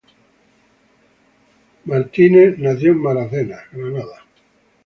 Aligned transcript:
Hammond 1.85 2.57
nació 2.57 2.91
en 2.93 3.01
Melbourne, 3.03 3.59
Florida. 3.69 4.25